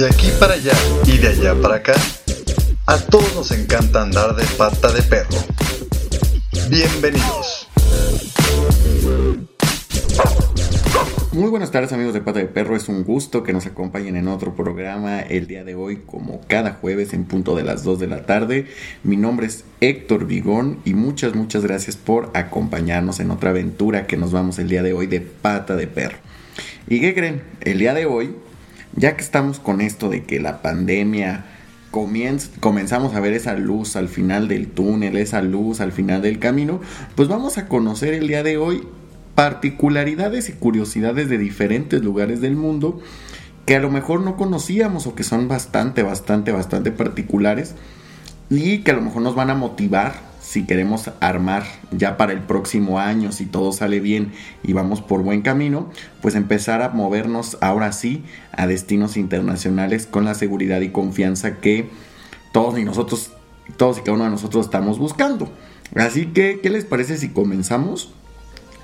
[0.00, 0.72] De aquí para allá
[1.04, 1.92] y de allá para acá,
[2.86, 5.36] a todos nos encanta andar de pata de perro.
[6.70, 7.68] Bienvenidos.
[11.32, 14.28] Muy buenas tardes amigos de Pata de Perro, es un gusto que nos acompañen en
[14.28, 18.06] otro programa el día de hoy como cada jueves en punto de las 2 de
[18.06, 18.68] la tarde.
[19.04, 24.16] Mi nombre es Héctor Vigón y muchas muchas gracias por acompañarnos en otra aventura que
[24.16, 26.16] nos vamos el día de hoy de Pata de Perro.
[26.88, 27.42] ¿Y qué creen?
[27.60, 28.34] El día de hoy,
[28.94, 31.44] ya que estamos con esto de que la pandemia
[31.90, 36.80] comenzamos a ver esa luz al final del túnel, esa luz al final del camino,
[37.16, 38.86] pues vamos a conocer el día de hoy
[39.34, 43.00] particularidades y curiosidades de diferentes lugares del mundo
[43.66, 47.74] que a lo mejor no conocíamos o que son bastante, bastante, bastante particulares
[48.50, 51.62] y que a lo mejor nos van a motivar si queremos armar
[51.92, 54.32] ya para el próximo año, si todo sale bien
[54.64, 55.88] y vamos por buen camino,
[56.20, 61.88] pues empezar a movernos ahora sí a destinos internacionales con la seguridad y confianza que
[62.50, 63.30] todos y nosotros,
[63.76, 65.52] todos y cada uno de nosotros estamos buscando.
[65.94, 68.12] Así que, ¿qué les parece si comenzamos?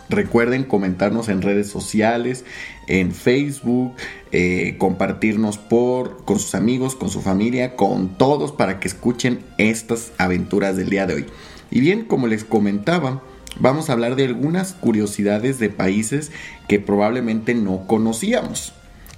[0.09, 2.45] Recuerden comentarnos en redes sociales,
[2.87, 3.93] en Facebook,
[4.31, 10.13] eh, compartirnos por con sus amigos, con su familia, con todos para que escuchen estas
[10.17, 11.27] aventuras del día de hoy.
[11.71, 13.23] Y bien, como les comentaba,
[13.59, 16.31] vamos a hablar de algunas curiosidades de países
[16.69, 18.73] que probablemente no conocíamos.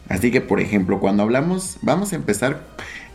[0.09, 2.67] Así que, por ejemplo, cuando hablamos, vamos a empezar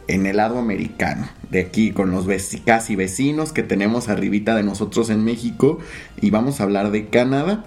[0.07, 2.27] en el lado americano, de aquí con los
[2.65, 5.79] casi vecinos que tenemos arribita de nosotros en México
[6.21, 7.63] y vamos a hablar de Canadá.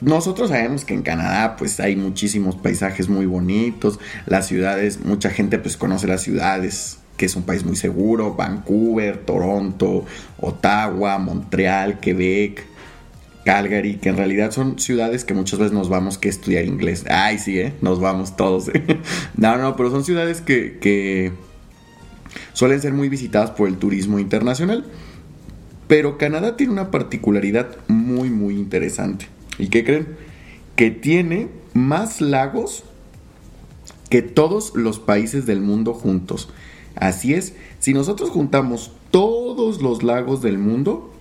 [0.00, 5.58] Nosotros sabemos que en Canadá pues hay muchísimos paisajes muy bonitos, las ciudades, mucha gente
[5.58, 10.04] pues conoce las ciudades, que es un país muy seguro, Vancouver, Toronto,
[10.40, 12.64] Ottawa, Montreal, Quebec,
[13.44, 17.04] Calgary, que en realidad son ciudades que muchas veces nos vamos que estudiar inglés.
[17.08, 17.74] Ay, sí, ¿eh?
[17.82, 18.70] Nos vamos todos.
[19.36, 21.32] no, no, pero son ciudades que, que
[22.52, 24.84] suelen ser muy visitadas por el turismo internacional.
[25.86, 29.26] Pero Canadá tiene una particularidad muy, muy interesante.
[29.58, 30.08] ¿Y qué creen?
[30.76, 32.84] Que tiene más lagos
[34.08, 36.48] que todos los países del mundo juntos.
[36.96, 41.12] Así es, si nosotros juntamos todos los lagos del mundo,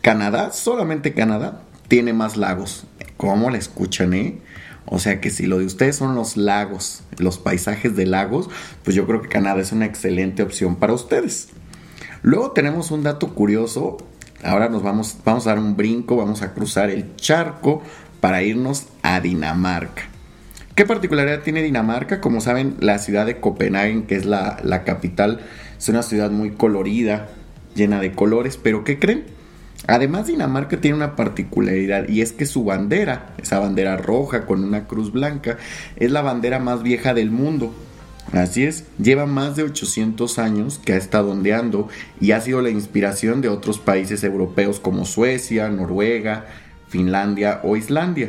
[0.00, 2.84] Canadá, solamente Canadá, tiene más lagos.
[3.16, 4.38] ¿Cómo la escuchan, eh?
[4.86, 8.48] O sea que si lo de ustedes son los lagos, los paisajes de lagos,
[8.84, 11.48] pues yo creo que Canadá es una excelente opción para ustedes.
[12.22, 13.98] Luego tenemos un dato curioso.
[14.44, 17.82] Ahora nos vamos, vamos a dar un brinco, vamos a cruzar el charco
[18.20, 20.15] para irnos a Dinamarca.
[20.76, 22.20] ¿Qué particularidad tiene Dinamarca?
[22.20, 25.40] Como saben, la ciudad de Copenhague, que es la, la capital,
[25.78, 27.28] es una ciudad muy colorida,
[27.74, 29.24] llena de colores, pero ¿qué creen?
[29.86, 34.86] Además, Dinamarca tiene una particularidad y es que su bandera, esa bandera roja con una
[34.86, 35.56] cruz blanca,
[35.96, 37.72] es la bandera más vieja del mundo.
[38.32, 41.88] Así es, lleva más de 800 años que ha estado ondeando
[42.20, 46.44] y ha sido la inspiración de otros países europeos como Suecia, Noruega,
[46.88, 48.28] Finlandia o Islandia.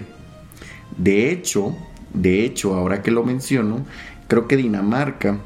[0.97, 1.75] De hecho,
[2.13, 3.85] de hecho, ahora que lo menciono,
[4.28, 5.38] creo que Dinamarca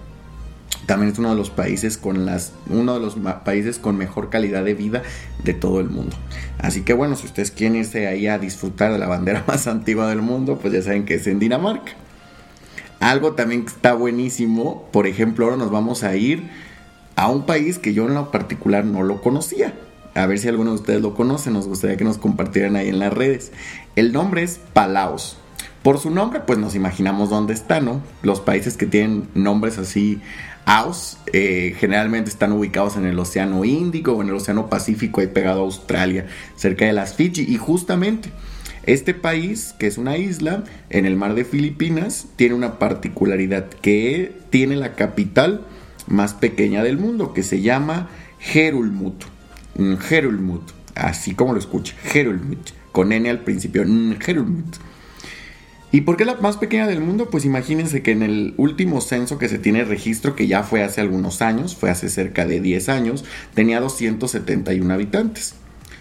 [0.85, 4.63] también es uno de los países con las uno de los países con mejor calidad
[4.63, 5.03] de vida
[5.43, 6.15] de todo el mundo.
[6.57, 10.07] Así que bueno, si ustedes quieren irse ahí a disfrutar de la bandera más antigua
[10.07, 11.93] del mundo, pues ya saben que es en Dinamarca.
[12.99, 16.49] Algo también que está buenísimo, por ejemplo, ahora nos vamos a ir
[17.15, 19.73] a un país que yo en lo particular no lo conocía.
[20.13, 22.99] A ver si alguno de ustedes lo conoce, nos gustaría que nos compartieran ahí en
[22.99, 23.51] las redes.
[23.95, 25.37] El nombre es Palaos.
[25.83, 28.01] Por su nombre, pues nos imaginamos dónde está, ¿no?
[28.21, 30.21] Los países que tienen nombres así
[30.65, 35.27] Aus eh, generalmente están ubicados en el Océano Índico o en el Océano Pacífico, ahí
[35.27, 37.45] pegado a Australia, cerca de las Fiji.
[37.47, 38.29] Y justamente
[38.83, 44.37] este país, que es una isla en el mar de Filipinas, tiene una particularidad que
[44.51, 45.65] tiene la capital
[46.07, 48.09] más pequeña del mundo, que se llama
[48.39, 49.23] Gerulmut.
[49.99, 50.61] Gerulmut,
[50.93, 53.83] así como lo escucha, Gerulmut, con N al principio,
[54.19, 54.77] Gerulmut.
[55.93, 57.29] ¿Y por qué la más pequeña del mundo?
[57.29, 61.01] Pues imagínense que en el último censo que se tiene registro, que ya fue hace
[61.01, 65.55] algunos años, fue hace cerca de 10 años, tenía 271 habitantes.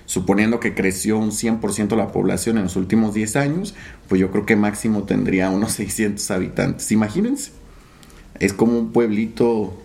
[0.06, 3.74] Suponiendo que creció un 100% la población en los últimos 10 años,
[4.08, 6.92] pues yo creo que máximo tendría unos 600 habitantes.
[6.92, 7.50] Imagínense.
[8.38, 9.76] Es como un pueblito.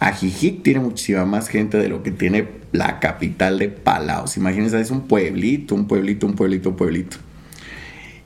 [0.00, 4.36] Ajijic tiene muchísima más gente de lo que tiene la capital de Palaos.
[4.36, 7.18] Imagínense, es un pueblito, un pueblito, un pueblito, un pueblito.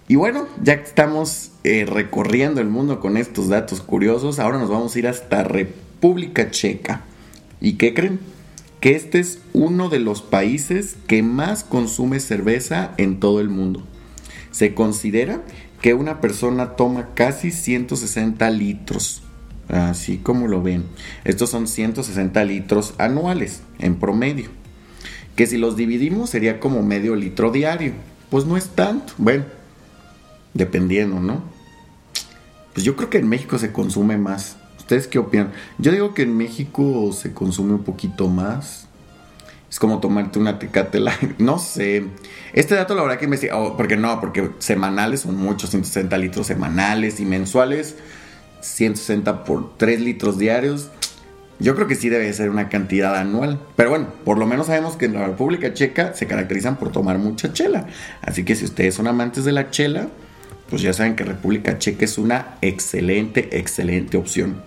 [0.08, 4.70] Y bueno, ya que estamos eh, recorriendo el mundo con estos datos curiosos, ahora nos
[4.70, 7.02] vamos a ir hasta República Checa.
[7.60, 8.20] ¿Y qué creen?
[8.80, 13.82] Que este es uno de los países que más consume cerveza en todo el mundo.
[14.52, 15.42] Se considera
[15.82, 19.22] que una persona toma casi 160 litros
[19.68, 20.84] así como lo ven.
[21.24, 24.48] Estos son 160 litros anuales en promedio.
[25.34, 27.92] Que si los dividimos sería como medio litro diario.
[28.30, 29.12] Pues no es tanto.
[29.18, 29.44] Bueno,
[30.56, 31.42] dependiendo, ¿no?
[32.74, 34.56] Pues yo creo que en México se consume más.
[34.78, 35.52] ¿Ustedes qué opinan?
[35.78, 38.86] Yo digo que en México se consume un poquito más.
[39.70, 41.00] Es como tomarte una tecate
[41.38, 42.06] No sé.
[42.52, 46.46] Este dato la verdad que me oh, porque no, porque semanales son muchos, 160 litros
[46.46, 47.96] semanales y mensuales
[48.66, 50.90] 160 por 3 litros diarios.
[51.58, 53.58] Yo creo que sí debe ser una cantidad anual.
[53.76, 57.18] Pero bueno, por lo menos sabemos que en la República Checa se caracterizan por tomar
[57.18, 57.86] mucha chela.
[58.20, 60.08] Así que si ustedes son amantes de la chela,
[60.68, 64.62] pues ya saben que República Checa es una excelente, excelente opción.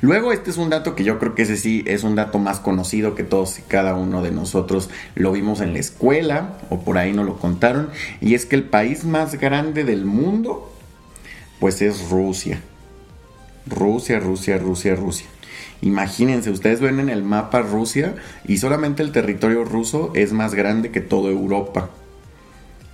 [0.00, 2.60] Luego, este es un dato que yo creo que ese sí es un dato más
[2.60, 6.98] conocido que todos y cada uno de nosotros lo vimos en la escuela o por
[6.98, 7.90] ahí nos lo contaron.
[8.20, 10.72] Y es que el país más grande del mundo,
[11.60, 12.60] pues es Rusia.
[13.66, 15.26] Rusia, Rusia, Rusia, Rusia.
[15.82, 18.14] Imagínense, ustedes ven en el mapa Rusia
[18.46, 21.90] y solamente el territorio ruso es más grande que toda Europa.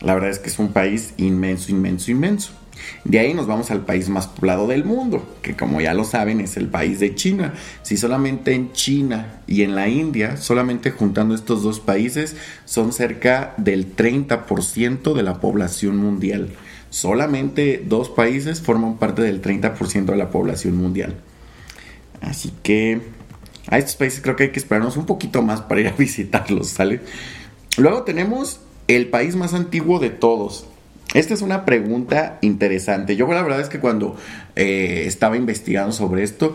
[0.01, 2.53] La verdad es que es un país inmenso, inmenso, inmenso.
[3.05, 6.41] De ahí nos vamos al país más poblado del mundo, que como ya lo saben
[6.41, 7.55] es el país de China.
[7.83, 13.55] Si solamente en China y en la India, solamente juntando estos dos países, son cerca
[13.57, 16.51] del 30% de la población mundial.
[16.91, 21.17] Solamente dos países forman parte del 30% de la población mundial.
[22.21, 23.01] Así que
[23.69, 26.69] a estos países creo que hay que esperarnos un poquito más para ir a visitarlos,
[26.69, 27.01] ¿sale?
[27.77, 30.67] Luego tenemos el país más antiguo de todos.
[31.15, 33.17] Esta es una pregunta interesante.
[33.17, 34.17] Yo la verdad es que cuando
[34.57, 36.55] eh, estaba investigando sobre esto,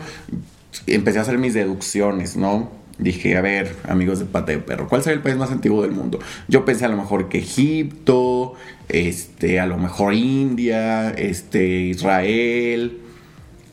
[0.86, 2.70] empecé a hacer mis deducciones, ¿no?
[2.98, 5.90] Dije, a ver, amigos de pata de perro, ¿cuál sería el país más antiguo del
[5.90, 6.20] mundo?
[6.46, 8.54] Yo pensé a lo mejor que Egipto,
[8.88, 13.00] este, a lo mejor India, este, Israel,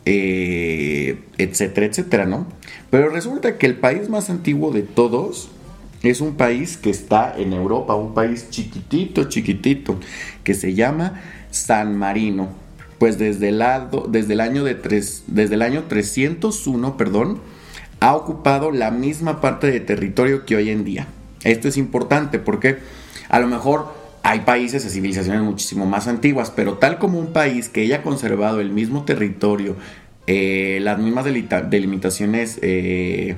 [0.06, 2.48] eh, etcétera, etcétera, ¿no?
[2.90, 5.52] Pero resulta que el país más antiguo de todos
[6.04, 10.00] es un país que está en Europa, un país chiquitito, chiquitito,
[10.44, 11.22] que se llama
[11.52, 12.50] San Marino.
[12.98, 17.40] Pues desde el, lado, desde el año de tres, desde el año 301, perdón,
[18.00, 21.08] ha ocupado la misma parte de territorio que hoy en día.
[21.44, 22.78] Esto es importante porque
[23.30, 23.94] a lo mejor
[24.24, 28.60] hay países de civilizaciones muchísimo más antiguas, pero tal como un país que haya conservado
[28.60, 29.76] el mismo territorio,
[30.28, 33.36] eh, las mismas delimitaciones, eh,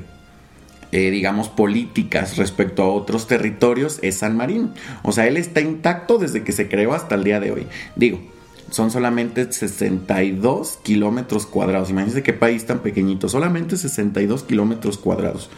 [0.94, 4.72] eh, digamos, políticas respecto a otros territorios, es San Marino.
[5.02, 7.66] O sea, él está intacto desde que se creó hasta el día de hoy.
[7.96, 8.22] Digo,
[8.70, 11.90] son solamente 62 kilómetros cuadrados.
[11.90, 15.50] Imagínense qué país tan pequeñito, solamente 62 kilómetros cuadrados.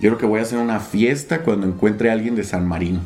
[0.00, 3.00] Yo creo que voy a hacer una fiesta cuando encuentre a alguien de San Marino.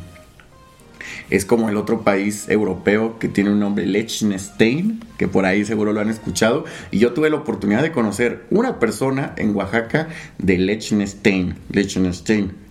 [1.29, 5.91] Es como el otro país europeo que tiene un nombre Liechtenstein, que por ahí seguro
[5.91, 6.65] lo han escuchado.
[6.91, 11.55] Y yo tuve la oportunidad de conocer una persona en Oaxaca de Liechtenstein.
[11.71, 12.65] Liechtenstein.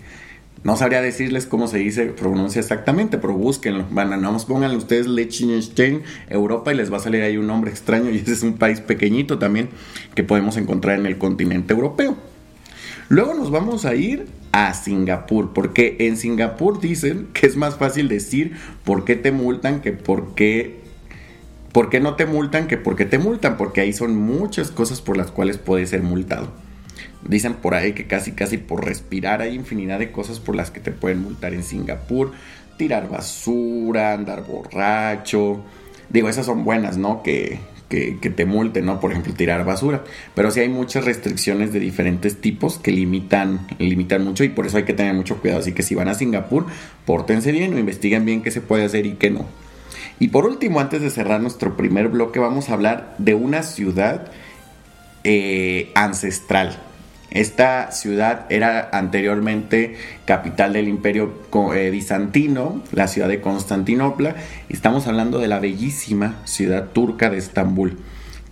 [0.62, 3.84] No sabría decirles cómo se dice, pronuncia exactamente, pero búsquenlo.
[3.90, 7.70] Van a, nada pongan ustedes Liechtenstein, Europa, y les va a salir ahí un nombre
[7.70, 8.10] extraño.
[8.10, 9.68] Y ese es un país pequeñito también
[10.14, 12.16] que podemos encontrar en el continente europeo.
[13.10, 18.06] Luego nos vamos a ir a Singapur, porque en Singapur dicen que es más fácil
[18.06, 18.52] decir
[18.84, 20.78] por qué te multan que por qué,
[21.73, 25.00] por qué no te multan que por qué te multan, porque ahí son muchas cosas
[25.00, 26.52] por las cuales puedes ser multado.
[27.28, 30.78] Dicen por ahí que casi casi por respirar hay infinidad de cosas por las que
[30.78, 32.30] te pueden multar en Singapur.
[32.78, 35.64] Tirar basura, andar borracho.
[36.11, 37.25] Digo, esas son buenas, ¿no?
[37.25, 37.58] Que,
[38.20, 39.00] que, te multen, ¿no?
[39.00, 40.04] Por ejemplo, tirar basura.
[40.34, 44.76] Pero sí hay muchas restricciones de diferentes tipos que limitan, limitan mucho y por eso
[44.76, 45.60] hay que tener mucho cuidado.
[45.60, 46.66] Así que si van a Singapur,
[47.04, 49.46] pórtense bien o investiguen bien qué se puede hacer y qué no.
[50.18, 54.30] Y por último, antes de cerrar nuestro primer bloque, vamos a hablar de una ciudad
[55.24, 56.78] eh, ancestral.
[57.35, 61.33] Esta ciudad era anteriormente capital del imperio
[61.75, 64.37] eh, bizantino, la ciudad de Constantinopla.
[64.69, 67.99] Estamos hablando de la bellísima ciudad turca de Estambul,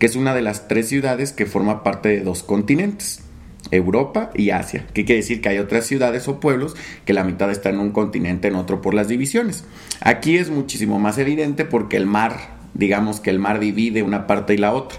[0.00, 3.22] que es una de las tres ciudades que forma parte de dos continentes.
[3.70, 6.74] Europa y Asia, que quiere decir que hay otras ciudades o pueblos
[7.04, 9.64] que la mitad está en un continente, en otro por las divisiones.
[10.00, 14.54] Aquí es muchísimo más evidente porque el mar, digamos que el mar divide una parte
[14.54, 14.98] y la otra.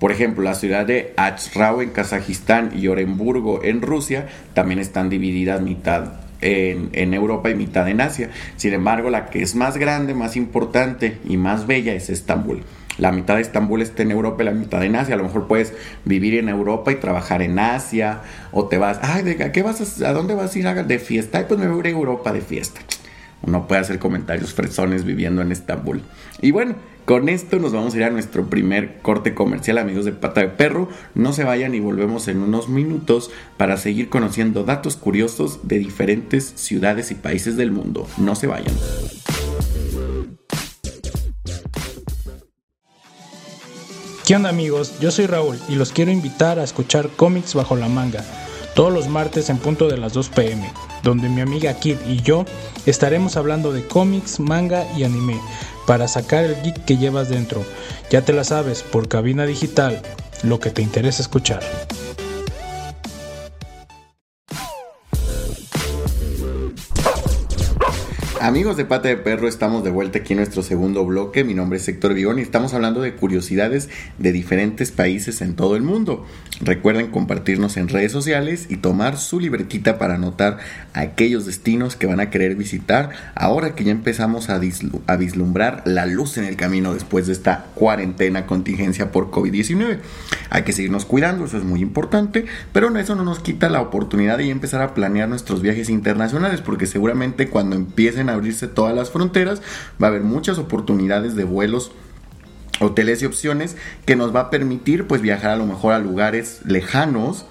[0.00, 5.60] Por ejemplo, la ciudad de Achrau en Kazajistán y Orenburgo en Rusia también están divididas
[5.60, 8.30] mitad en, Europa y mitad en Asia.
[8.56, 12.62] Sin embargo, la que es más grande, más importante y más bella es Estambul.
[12.96, 15.16] La mitad de Estambul está en Europa y la mitad en Asia.
[15.16, 15.74] A lo mejor puedes
[16.06, 18.22] vivir en Europa y trabajar en Asia.
[18.52, 21.38] O te vas, ay, ¿de qué vas a, dónde vas a ir a, de fiesta?
[21.38, 22.80] Ay, pues me voy a Europa de fiesta.
[23.42, 26.02] Uno puede hacer comentarios fresones viviendo en Estambul.
[26.40, 30.12] Y bueno, Con esto nos vamos a ir a nuestro primer corte comercial, amigos de
[30.12, 30.88] Pata de Perro.
[31.14, 36.52] No se vayan y volvemos en unos minutos para seguir conociendo datos curiosos de diferentes
[36.56, 38.06] ciudades y países del mundo.
[38.16, 38.74] No se vayan.
[44.24, 44.94] ¿Qué onda amigos?
[45.00, 48.24] Yo soy Raúl y los quiero invitar a escuchar cómics bajo la manga
[48.74, 52.44] todos los martes en punto de las 2 pm, donde mi amiga Kid y yo
[52.86, 55.40] estaremos hablando de cómics, manga y anime
[55.90, 57.64] para sacar el geek que llevas dentro.
[58.12, 60.00] Ya te la sabes, por cabina digital,
[60.44, 61.64] lo que te interesa escuchar.
[68.42, 71.44] Amigos de Pata de Perro, estamos de vuelta aquí en nuestro segundo bloque.
[71.44, 75.76] Mi nombre es Héctor Vigón y estamos hablando de curiosidades de diferentes países en todo
[75.76, 76.24] el mundo.
[76.62, 80.56] Recuerden compartirnos en redes sociales y tomar su libretita para anotar
[80.94, 84.58] aquellos destinos que van a querer visitar ahora que ya empezamos a,
[85.06, 89.98] a vislumbrar la luz en el camino después de esta cuarentena contingencia por COVID-19.
[90.48, 94.38] Hay que seguirnos cuidando, eso es muy importante, pero eso no nos quita la oportunidad
[94.38, 99.62] de empezar a planear nuestros viajes internacionales porque seguramente cuando empiecen abrirse todas las fronteras,
[100.02, 101.92] va a haber muchas oportunidades de vuelos
[102.80, 106.60] hoteles y opciones que nos va a permitir pues viajar a lo mejor a lugares
[106.64, 107.44] lejanos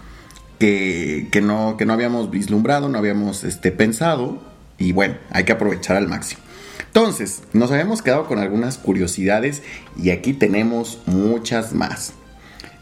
[0.59, 4.41] que, no, que no habíamos vislumbrado, no habíamos este, pensado
[4.77, 6.41] y bueno, hay que aprovechar al máximo.
[6.87, 9.61] Entonces, nos habíamos quedado con algunas curiosidades
[9.95, 12.13] y aquí tenemos muchas más.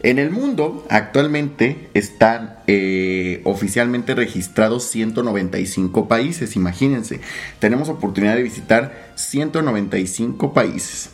[0.00, 7.20] En el mundo actualmente están eh, oficialmente registrados 195 países, imagínense.
[7.58, 11.10] Tenemos oportunidad de visitar 195 países.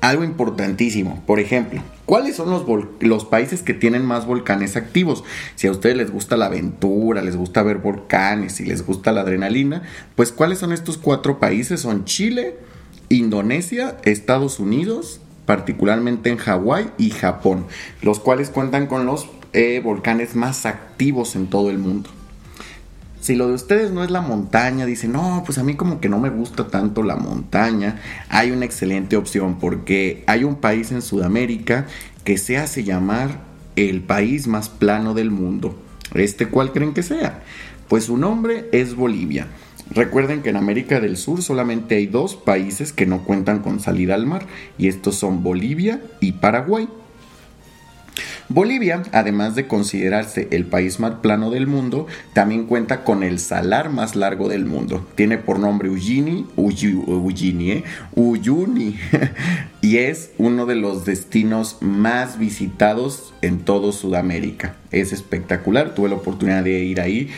[0.00, 2.64] Algo importantísimo, por ejemplo, ¿cuáles son los,
[3.00, 5.24] los, países que tienen más volcanes activos?
[5.56, 9.22] Si a ustedes les gusta la aventura, les gusta ver volcanes, si les gusta la
[9.22, 9.82] adrenalina,
[10.14, 11.80] pues ¿cuáles son estos cuatro países?
[11.80, 12.56] Son Chile,
[13.08, 17.66] Indonesia, Estados Unidos, particularmente en Hawái y Japón,
[18.02, 22.10] los cuales cuentan con los eh, volcanes más activos en todo el mundo.
[23.20, 26.08] Si lo de ustedes no es la montaña, dicen, no, pues a mí como que
[26.08, 31.02] no me gusta tanto la montaña, hay una excelente opción porque hay un país en
[31.02, 31.86] Sudamérica
[32.22, 33.40] que se hace llamar
[33.74, 35.76] el país más plano del mundo.
[36.14, 37.42] ¿Este cuál creen que sea?
[37.88, 39.48] Pues su nombre es Bolivia.
[39.90, 44.14] Recuerden que en América del Sur solamente hay dos países que no cuentan con salida
[44.14, 44.46] al mar
[44.78, 46.88] y estos son Bolivia y Paraguay.
[48.48, 53.90] Bolivia, además de considerarse el país más plano del mundo, también cuenta con el salar
[53.90, 55.04] más largo del mundo.
[55.16, 57.84] Tiene por nombre Uyuni, Uyuni, ¿eh?
[58.14, 58.96] Uyuni,
[59.82, 64.76] y es uno de los destinos más visitados en todo Sudamérica.
[64.92, 67.30] Es espectacular, tuve la oportunidad de ir ahí.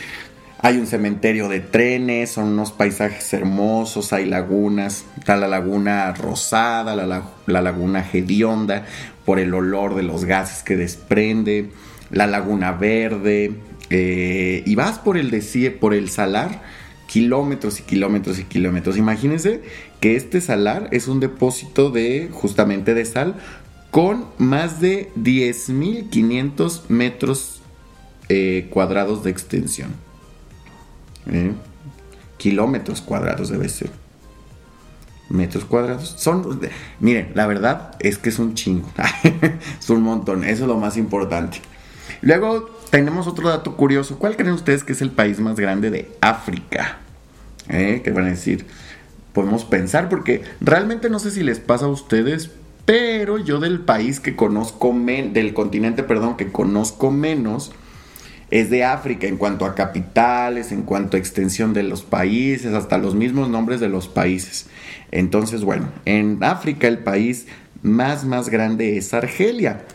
[0.61, 6.97] Hay un cementerio de trenes, son unos paisajes hermosos, hay lagunas, está la laguna rosada,
[6.97, 8.85] la, laguna hedionda,
[9.23, 11.69] por el olor de los gases que desprende,
[12.11, 13.53] la laguna verde,
[13.89, 15.31] eh, y vas por el
[15.79, 16.61] por el salar,
[17.07, 18.97] kilómetros y kilómetros y kilómetros.
[18.97, 19.61] Imagínense
[20.01, 23.35] que este salar es un depósito de justamente de sal
[23.91, 27.61] con más de 10.500 metros
[28.27, 30.08] eh, cuadrados de extensión.
[31.31, 31.53] ¿Eh?
[32.37, 33.91] kilómetros cuadrados debe ser.
[35.29, 36.15] Metros cuadrados.
[36.17, 36.59] Son,
[36.99, 38.89] miren, la verdad es que es un chingo.
[39.79, 40.43] es un montón.
[40.43, 41.61] Eso es lo más importante.
[42.21, 44.17] Luego tenemos otro dato curioso.
[44.17, 46.97] ¿Cuál creen ustedes que es el país más grande de África?
[47.67, 48.01] ¿Eh?
[48.03, 48.65] ¿Qué van a decir?
[49.33, 52.49] Podemos pensar porque realmente no sé si les pasa a ustedes,
[52.85, 57.71] pero yo del país que conozco, del continente, perdón, que conozco menos,
[58.51, 62.97] es de África en cuanto a capitales, en cuanto a extensión de los países, hasta
[62.97, 64.67] los mismos nombres de los países.
[65.11, 67.47] Entonces, bueno, en África el país
[67.81, 69.85] más más grande es Argelia.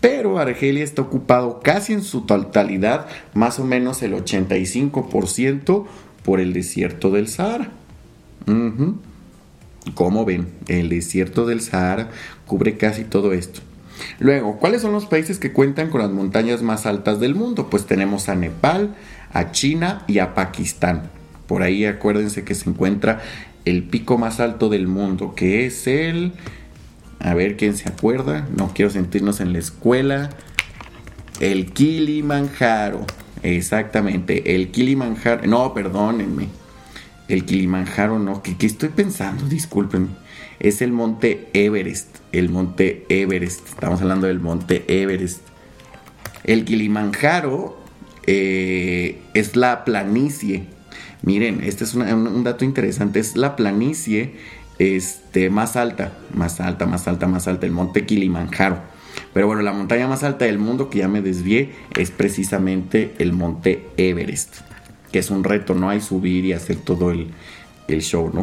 [0.00, 5.86] Pero Argelia está ocupado casi en su totalidad, más o menos el 85%
[6.24, 7.70] por el desierto del Sahara.
[9.94, 12.10] Como ven, el desierto del Sahara
[12.46, 13.60] cubre casi todo esto.
[14.18, 17.68] Luego, ¿cuáles son los países que cuentan con las montañas más altas del mundo?
[17.70, 18.94] Pues tenemos a Nepal,
[19.32, 21.10] a China y a Pakistán.
[21.46, 23.20] Por ahí acuérdense que se encuentra
[23.64, 26.32] el pico más alto del mundo, que es el...
[27.18, 28.48] A ver quién se acuerda.
[28.56, 30.30] No quiero sentirnos en la escuela.
[31.38, 33.06] El Kilimanjaro.
[33.44, 34.56] Exactamente.
[34.56, 35.46] El Kilimanjaro.
[35.46, 36.48] No, perdónenme.
[37.28, 38.42] El Kilimanjaro no.
[38.42, 39.46] ¿Qué, qué estoy pensando?
[39.46, 40.08] Disculpen.
[40.58, 43.68] Es el monte Everest el monte Everest.
[43.68, 45.40] Estamos hablando del monte Everest.
[46.44, 47.78] El Kilimanjaro
[48.26, 50.64] eh, es la planicie.
[51.22, 53.20] Miren, este es un, dato interesante.
[53.20, 54.34] Es la planicie
[54.78, 58.80] este, más alta, más alta, más alta, más alta, el monte Kilimanjaro.
[59.32, 63.32] Pero bueno, la montaña más alta del mundo que ya me desvié es precisamente el
[63.32, 64.56] monte Everest,
[65.10, 65.90] que es un reto, ¿no?
[65.90, 67.28] Hay subir y hacer todo el,
[67.88, 68.42] el show, ¿no?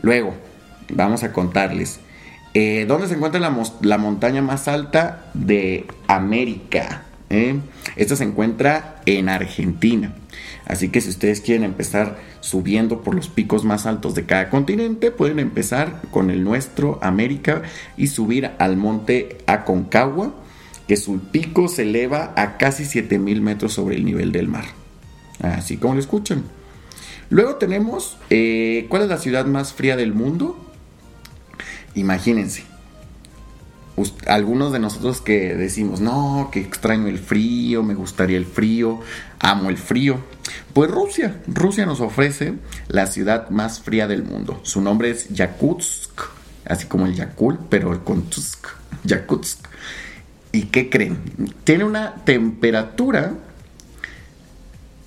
[0.00, 0.34] Luego,
[0.92, 2.00] vamos a contarles.
[2.58, 7.04] Eh, ¿Dónde se encuentra la, montaña más alta de América?
[7.28, 7.60] Eh?
[7.96, 10.14] Esta se encuentra en Argentina.
[10.64, 15.10] Así que si ustedes quieren empezar subiendo por los picos más altos de cada continente,
[15.10, 17.60] pueden empezar con el nuestro, América,
[17.98, 20.32] y subir al monte Aconcagua,
[20.88, 24.64] que su pico se eleva a casi 7000 metros sobre el nivel del mar.
[25.42, 26.44] Así como lo escuchan.
[27.28, 30.65] Luego tenemos, eh, ¿cuál es la ciudad más fría del mundo?
[31.96, 32.62] Imagínense,
[34.26, 39.00] algunos de nosotros que decimos, no, que extraño el frío, me gustaría el frío,
[39.40, 40.18] amo el frío.
[40.74, 42.54] Pues Rusia, Rusia nos ofrece
[42.88, 44.60] la ciudad más fría del mundo.
[44.62, 46.20] Su nombre es Yakutsk,
[46.66, 48.66] así como el Yakul, pero con Tusk,
[49.04, 49.66] Yakutsk.
[50.52, 51.18] ¿Y qué creen?
[51.64, 53.32] Tiene una temperatura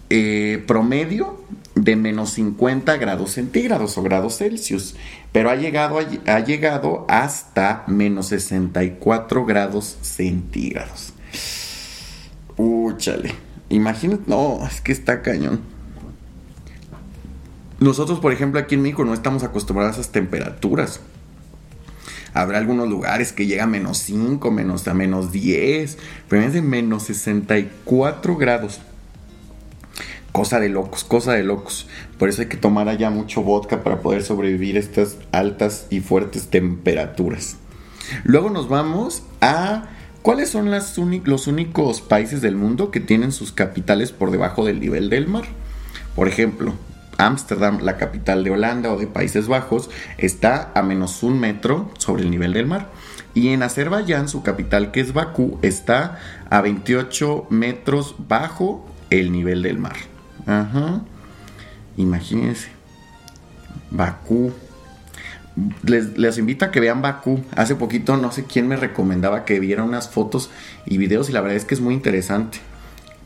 [0.10, 1.44] eh, promedio
[1.76, 4.96] de menos 50 grados centígrados o grados Celsius,
[5.32, 11.14] pero ha llegado, ha llegado hasta menos 64 grados centígrados.
[12.58, 13.34] Úchale,
[13.70, 15.62] imagínate, no, es que está cañón.
[17.80, 21.00] Nosotros, por ejemplo, aquí en México no estamos acostumbrados a esas temperaturas.
[22.34, 25.98] Habrá algunos lugares que llega a menos 5, menos a menos 10,
[26.28, 28.82] pero es de menos 64 grados
[30.32, 31.88] cosa de locos, cosa de locos.
[32.18, 36.50] Por eso hay que tomar allá mucho vodka para poder sobrevivir estas altas y fuertes
[36.50, 37.58] temperaturas.
[38.24, 39.90] Luego nos vamos a
[40.22, 45.10] cuáles son los únicos países del mundo que tienen sus capitales por debajo del nivel
[45.10, 45.46] del mar.
[46.16, 46.74] Por ejemplo,
[47.18, 52.24] Ámsterdam, la capital de Holanda o de Países Bajos, está a menos un metro sobre
[52.24, 52.90] el nivel del mar.
[53.34, 59.62] Y en Azerbaiyán, su capital que es Bakú, está a 28 metros bajo el nivel
[59.62, 59.96] del mar.
[60.50, 61.02] Ajá.
[61.96, 62.70] Imagínense.
[63.92, 64.52] Bakú.
[65.84, 67.44] Les, invito a que vean Bakú.
[67.56, 70.50] Hace poquito no sé quién me recomendaba que viera unas fotos
[70.88, 72.58] y videos y la verdad es que es muy interesante.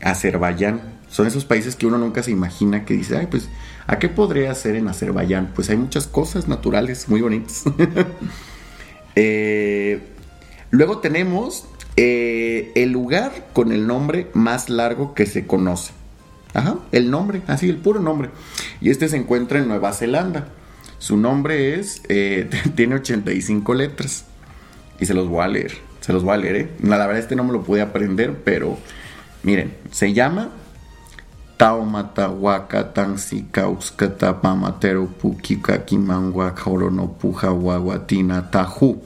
[0.02, 0.82] Azerbaiyán.
[1.08, 3.48] Son esos países que uno nunca se imagina que dice, ay, pues,
[3.86, 5.52] ¿a qué podría hacer en Azerbaiyán?
[5.54, 7.64] Pues hay muchas cosas naturales muy bonitas.
[9.16, 10.00] Eh,
[10.72, 15.92] luego tenemos eh, el lugar con el nombre más largo que se conoce.
[16.54, 18.30] Ajá, el nombre, así, el puro nombre.
[18.80, 20.48] Y este se encuentra en Nueva Zelanda.
[20.98, 24.24] Su nombre es, eh, tiene 85 letras.
[25.00, 26.70] Y se los voy a leer, se los voy a leer, ¿eh?
[26.82, 28.78] La verdad este no me lo pude aprender, pero
[29.42, 30.50] miren, se llama
[31.56, 36.54] Taumatawaka Tansikauskata Pamatero Pukika Kimangwa
[37.20, 39.02] Puja Wawatina Tahu.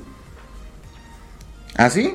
[1.74, 2.14] ¿Así?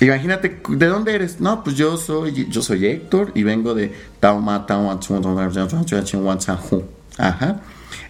[0.00, 1.40] Imagínate, ¿de dónde eres?
[1.40, 4.66] No, pues yo soy, yo soy Héctor y vengo de Tauma,
[7.18, 7.60] Ajá.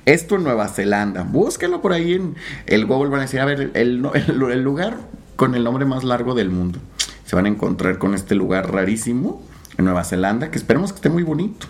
[0.06, 1.24] Esto en Nueva Zelanda.
[1.24, 3.10] Búsquenlo por ahí en el Google.
[3.10, 4.98] Van a decir, a ver, el, el, lugar
[5.34, 6.78] con el nombre más largo del mundo.
[7.26, 9.42] Se van a encontrar con este lugar rarísimo
[9.76, 11.66] en Nueva Zelanda, que esperemos que esté muy bonito.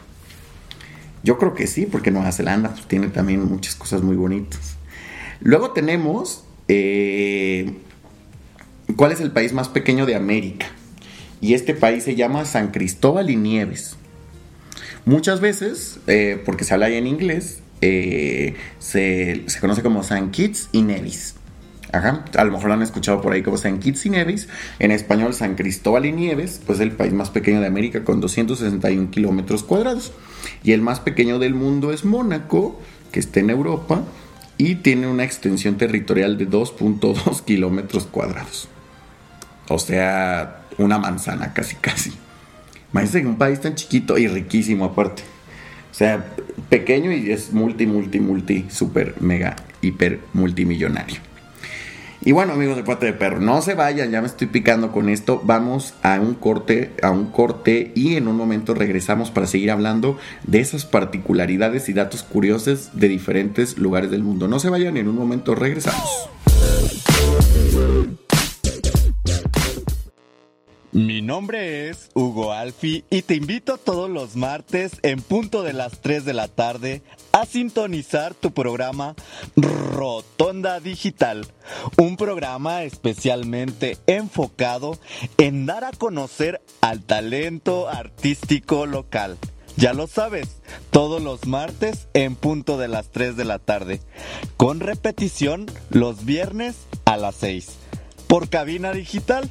[1.22, 4.76] Yo creo que sí, porque Nueva Zelanda pues, tiene también muchas cosas muy bonitas.
[5.40, 7.78] Luego tenemos eh,
[8.96, 10.66] ¿Cuál es el país más pequeño de América?
[11.40, 13.96] Y este país se llama San Cristóbal y Nieves.
[15.06, 20.68] Muchas veces, eh, porque se habla ahí en inglés, eh, se, conoce como San Kitts
[20.72, 21.36] y Nevis.
[21.92, 24.48] Ajá, a lo mejor lo han escuchado por ahí como San Kitts y Nevis.
[24.78, 28.20] En español, San Cristóbal y Nieves, pues es el país más pequeño de América con
[28.20, 30.12] 261 kilómetros cuadrados.
[30.62, 34.04] Y el más pequeño del mundo es Mónaco, que está en Europa
[34.56, 38.68] y tiene una extensión territorial de 2.2 kilómetros cuadrados.
[39.70, 42.12] O sea, una manzana casi, casi.
[42.92, 45.22] Imagínense que un país tan chiquito y riquísimo aparte.
[45.92, 46.34] O sea,
[46.68, 51.18] pequeño y es multi, multi, multi, super, mega, hiper, multimillonario.
[52.22, 55.08] Y bueno, amigos de Pata de Perro, no se vayan, ya me estoy picando con
[55.08, 55.40] esto.
[55.44, 60.18] Vamos a un corte, a un corte y en un momento regresamos para seguir hablando
[60.48, 64.48] de esas particularidades y datos curiosos de diferentes lugares del mundo.
[64.48, 66.28] No se vayan, en un momento regresamos.
[70.92, 76.00] Mi nombre es Hugo Alfi y te invito todos los martes en punto de las
[76.00, 79.14] 3 de la tarde a sintonizar tu programa
[79.54, 81.46] Rotonda Digital,
[81.96, 84.98] un programa especialmente enfocado
[85.38, 89.38] en dar a conocer al talento artístico local
[89.76, 94.00] Ya lo sabes, todos los martes en punto de las 3 de la tarde,
[94.56, 96.74] con repetición los viernes
[97.04, 97.76] a las 6.
[98.26, 99.50] Por cabina digital,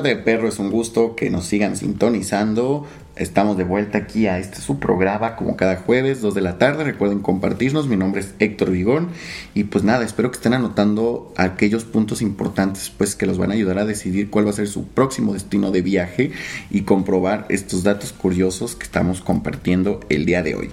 [0.00, 2.86] De Perro, es un gusto que nos sigan sintonizando.
[3.14, 6.84] Estamos de vuelta aquí a este su programa como cada jueves, 2 de la tarde.
[6.84, 7.88] Recuerden compartirnos.
[7.88, 9.08] Mi nombre es Héctor Vigón.
[9.52, 13.54] Y pues nada, espero que estén anotando aquellos puntos importantes pues que los van a
[13.54, 16.32] ayudar a decidir cuál va a ser su próximo destino de viaje
[16.70, 20.70] y comprobar estos datos curiosos que estamos compartiendo el día de hoy.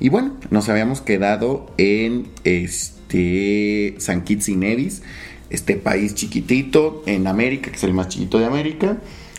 [0.00, 5.02] Y bueno, nos habíamos quedado en este San Kitts y Nevis
[5.50, 8.98] este país chiquitito en América, que es el más chiquito de América,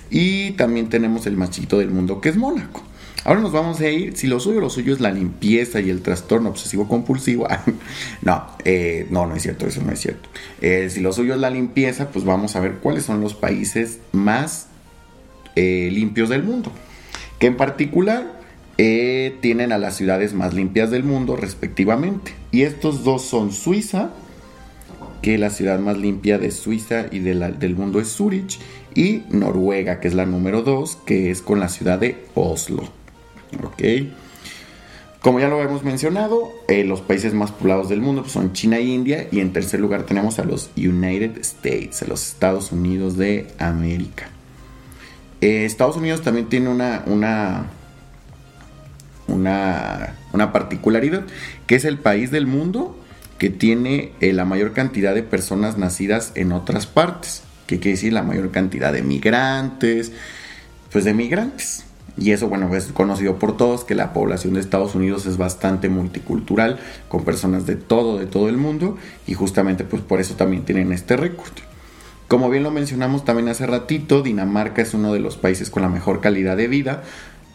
[0.10, 2.84] y también tenemos el más chiquito del mundo, que es Mónaco.
[3.24, 6.02] Ahora nos vamos a ir, si lo suyo, lo suyo es la limpieza y el
[6.02, 7.47] trastorno obsesivo compulsivo.
[8.24, 10.28] no, eh, no, no es cierto, eso no es cierto.
[10.60, 14.00] Eh, si lo suyo es la limpieza, pues vamos a ver cuáles son los países
[14.12, 14.67] más
[15.56, 16.71] eh, limpios del mundo.
[17.39, 18.41] Que en particular
[19.41, 22.34] tienen a las ciudades más limpias del mundo respectivamente.
[22.52, 24.10] Y estos dos son Suiza
[25.21, 28.60] que la ciudad más limpia de Suiza y del mundo es Zurich,
[28.95, 32.84] y Noruega, que es la número 2, que es con la ciudad de Oslo.
[33.63, 33.84] ¿Ok?
[35.21, 38.77] Como ya lo hemos mencionado, eh, los países más poblados del mundo pues, son China
[38.77, 43.17] e India, y en tercer lugar tenemos a los United States, a los Estados Unidos
[43.17, 44.29] de América.
[45.39, 47.67] Eh, Estados Unidos también tiene una, una,
[49.27, 51.23] una, una particularidad,
[51.67, 52.97] que es el país del mundo
[53.41, 58.13] que tiene eh, la mayor cantidad de personas nacidas en otras partes, que quiere decir
[58.13, 60.12] la mayor cantidad de migrantes,
[60.91, 61.84] pues de migrantes.
[62.19, 65.89] Y eso, bueno, es conocido por todos que la población de Estados Unidos es bastante
[65.89, 66.77] multicultural,
[67.08, 70.91] con personas de todo, de todo el mundo, y justamente pues por eso también tienen
[70.91, 71.54] este récord.
[72.27, 75.89] Como bien lo mencionamos también hace ratito, Dinamarca es uno de los países con la
[75.89, 77.01] mejor calidad de vida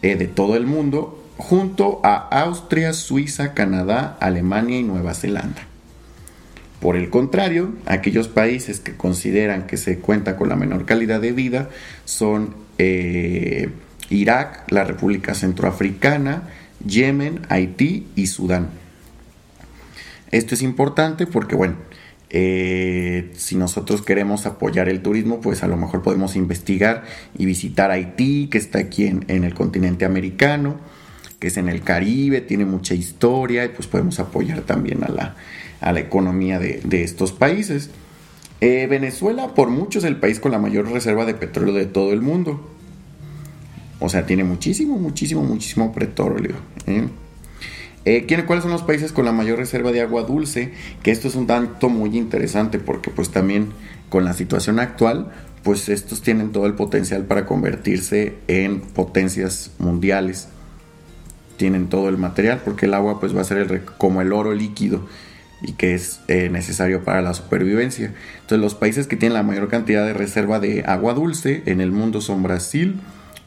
[0.01, 5.65] eh, de todo el mundo, junto a Austria, Suiza, Canadá, Alemania y Nueva Zelanda.
[6.79, 11.31] Por el contrario, aquellos países que consideran que se cuenta con la menor calidad de
[11.31, 11.69] vida
[12.05, 13.69] son eh,
[14.09, 16.43] Irak, la República Centroafricana,
[16.85, 18.69] Yemen, Haití y Sudán.
[20.29, 21.75] Esto es importante porque, bueno,
[22.29, 27.05] eh, si nosotros queremos apoyar el turismo, pues a lo mejor podemos investigar
[27.37, 30.77] y visitar Haití, que está aquí en, en el continente americano,
[31.39, 35.35] que es en el Caribe, tiene mucha historia y pues podemos apoyar también a la,
[35.81, 37.89] a la economía de, estos países.
[38.61, 42.13] Eh, Venezuela por mucho es el país con la mayor reserva de petróleo de todo
[42.13, 42.67] el mundo.
[43.99, 46.55] O sea, tiene muchísimo, muchísimo, muchísimo petróleo.
[46.85, 47.07] ¿eh?
[48.05, 50.71] Eh, ¿Cuáles son los países con la mayor reserva de agua dulce?
[51.03, 53.69] Que esto es un tanto muy interesante porque pues también
[54.09, 55.31] con la situación actual,
[55.63, 60.47] pues estos tienen todo el potencial para convertirse en potencias mundiales.
[61.57, 65.07] Tienen todo el material porque el agua pues va a ser como el oro líquido
[65.61, 68.13] y que es eh, necesario para la supervivencia.
[68.35, 71.91] Entonces los países que tienen la mayor cantidad de reserva de agua dulce en el
[71.91, 72.99] mundo son Brasil,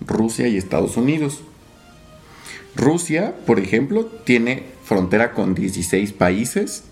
[0.06, 1.40] Rusia y Estados Unidos.
[2.74, 6.84] Rusia, por ejemplo, tiene frontera con 16 países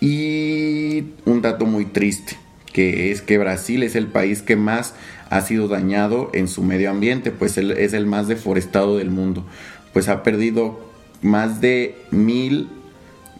[0.00, 2.36] y un dato muy triste,
[2.72, 4.94] que es que Brasil es el país que más
[5.28, 9.46] ha sido dañado en su medio ambiente, pues es el más deforestado del mundo,
[9.92, 10.80] pues ha perdido
[11.22, 12.68] más de mil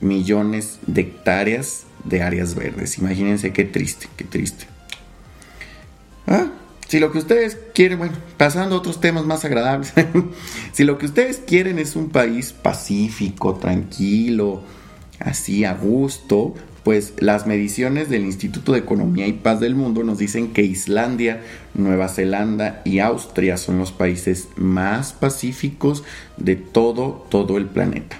[0.00, 2.98] millones de hectáreas de áreas verdes.
[2.98, 4.66] Imagínense qué triste, qué triste.
[6.26, 6.50] Ah,
[6.88, 9.92] si lo que ustedes quieren, bueno, pasando a otros temas más agradables,
[10.72, 14.62] si lo que ustedes quieren es un país pacífico, tranquilo,
[15.20, 20.18] así a gusto, pues las mediciones del Instituto de Economía y Paz del Mundo nos
[20.18, 21.42] dicen que Islandia,
[21.74, 26.02] Nueva Zelanda y Austria son los países más pacíficos
[26.38, 28.18] de todo, todo el planeta.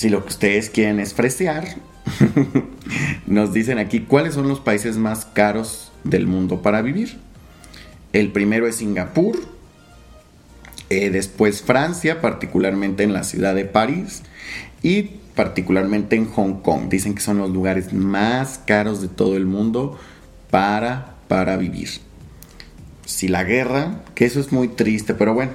[0.00, 1.76] Si lo que ustedes quieren es fresear,
[3.26, 7.18] nos dicen aquí cuáles son los países más caros del mundo para vivir.
[8.14, 9.36] El primero es Singapur,
[10.88, 14.22] eh, después Francia, particularmente en la ciudad de París,
[14.82, 15.02] y
[15.34, 16.88] particularmente en Hong Kong.
[16.88, 19.98] Dicen que son los lugares más caros de todo el mundo
[20.50, 21.90] para, para vivir.
[23.04, 25.52] Si la guerra, que eso es muy triste, pero bueno,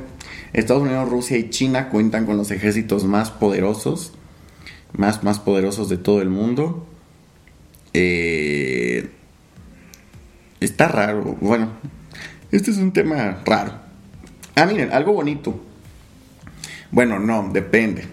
[0.53, 4.11] Estados Unidos, Rusia y China cuentan con los ejércitos más poderosos
[4.97, 6.85] más, más poderosos de todo el mundo.
[7.93, 9.09] Eh,
[10.59, 11.37] está raro.
[11.39, 11.69] Bueno,
[12.51, 13.73] este es un tema raro.
[14.55, 15.59] Ah, miren, algo bonito.
[16.91, 18.05] Bueno, no, depende.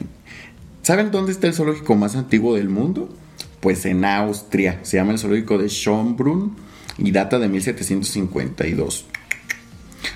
[0.82, 3.08] ¿Saben dónde está el zoológico más antiguo del mundo?
[3.60, 4.80] Pues en Austria.
[4.82, 6.56] Se llama el zoológico de Schönbrunn
[6.98, 9.06] y data de 1752.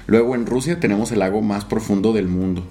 [0.07, 2.67] Luego en Rusia tenemos el lago más profundo del mundo.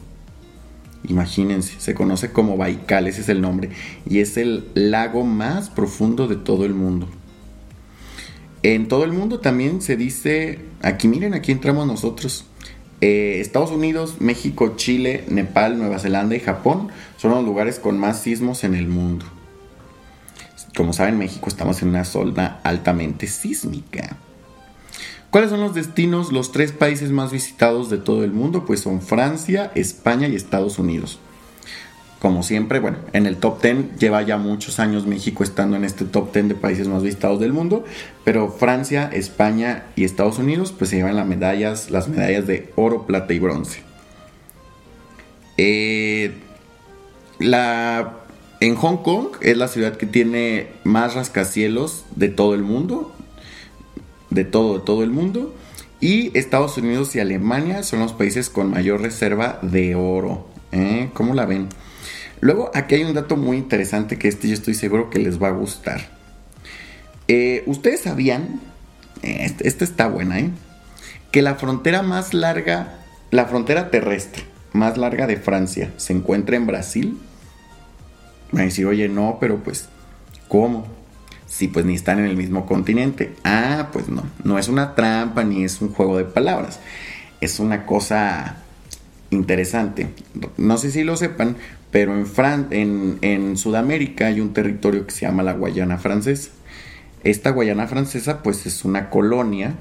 [1.07, 3.69] Imagínense, se conoce como Baikal, ese es el nombre,
[4.09, 7.07] y es el lago más profundo de todo el mundo.
[8.63, 12.45] En todo el mundo también se dice, aquí miren, aquí entramos nosotros.
[13.01, 16.87] Eh, Estados Unidos, México, Chile, Nepal, Nueva Zelanda y Japón
[17.17, 19.25] son los lugares con más sismos en el mundo.
[20.75, 24.17] Como saben, México estamos en una zona altamente sísmica.
[25.35, 28.63] ¿Cuáles son los destinos, los tres países más visitados de todo el mundo?
[28.65, 31.19] Pues son Francia, España y Estados Unidos.
[32.21, 36.05] Como siempre, bueno, en el top 10 lleva ya muchos años México estando en este
[36.05, 37.83] top 10 de países más visitados del mundo,
[38.23, 43.05] pero Francia, España y Estados Unidos pues se llevan las medallas, las medallas de oro,
[43.05, 43.81] plata y bronce.
[45.57, 46.33] Eh,
[47.39, 48.19] la,
[48.61, 53.11] en Hong Kong es la ciudad que tiene más rascacielos de todo el mundo,
[54.35, 55.55] de todo, de todo el mundo.
[55.99, 60.47] Y Estados Unidos y Alemania son los países con mayor reserva de oro.
[60.71, 61.09] ¿eh?
[61.13, 61.69] ¿Cómo la ven?
[62.41, 65.47] Luego, aquí hay un dato muy interesante que este yo estoy seguro que les va
[65.47, 66.01] a gustar.
[67.27, 68.59] Eh, Ustedes sabían,
[69.23, 70.51] este, esta está buena, ¿eh?
[71.31, 72.99] Que la frontera más larga,
[73.31, 74.43] la frontera terrestre
[74.75, 77.17] más larga de Francia se encuentra en Brasil.
[78.51, 79.87] Me decir, oye, no, pero pues,
[80.47, 80.85] ¿cómo?
[81.47, 83.33] Sí, pues ni están en el mismo continente.
[83.43, 86.79] Ah, pues no, no es una trampa ni es un juego de palabras.
[87.41, 88.57] Es una cosa
[89.29, 90.07] interesante.
[90.57, 91.55] No sé si lo sepan,
[91.91, 92.13] pero
[92.71, 96.51] en, en, Sudamérica hay un territorio que se llama la Guayana Francesa.
[97.23, 99.75] Esta Guayana Francesa pues es una colonia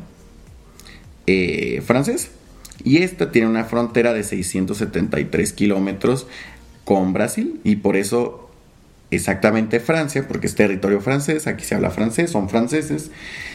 [1.26, 2.28] eh, francesa.
[2.82, 6.26] Y esta tiene una frontera de 673 kilómetros
[6.84, 7.60] con Brasil.
[7.64, 8.43] Y por eso
[9.10, 13.10] exactamente Francia, porque es territorio francés, aquí se habla francés, son franceses.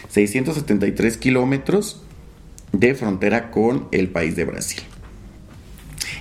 [0.10, 2.02] 673 kilómetros
[2.72, 4.82] de frontera con el país de Brasil.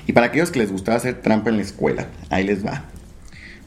[0.07, 2.85] Y para aquellos que les gustaba hacer trampa en la escuela, ahí les va.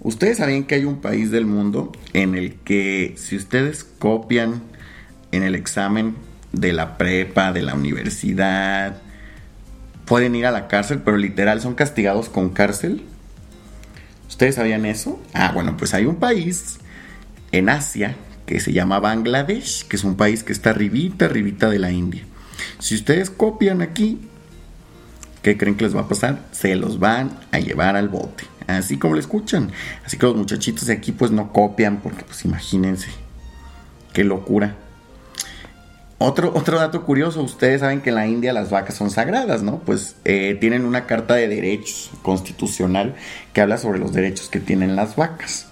[0.02, 4.63] Ustedes saben que hay un país del mundo en el que si ustedes copian
[5.32, 6.15] en el examen
[6.52, 8.97] de la prepa, de la universidad,
[10.06, 13.04] pueden ir a la cárcel, pero literal son castigados con cárcel.
[14.32, 15.22] ¿Ustedes sabían eso?
[15.34, 16.80] Ah, bueno, pues hay un país
[17.52, 18.15] en Asia
[18.48, 22.24] que se llama Bangladesh, que es un país que está arribita, arribita de la India.
[22.80, 24.20] Si ustedes copian aquí,
[25.41, 26.46] ¿Qué creen que les va a pasar?
[26.52, 28.46] Se los van a llevar al bote.
[28.67, 29.72] Así como lo escuchan.
[30.06, 33.10] Así que los muchachitos de aquí pues no copian porque pues imagínense.
[34.13, 34.76] Qué locura.
[36.24, 39.80] Otro, otro dato curioso, ustedes saben que en la India las vacas son sagradas, ¿no?
[39.80, 43.16] Pues eh, tienen una carta de derechos constitucional
[43.54, 45.66] que habla sobre los derechos que tienen las vacas.